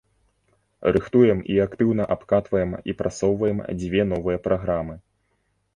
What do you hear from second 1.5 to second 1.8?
і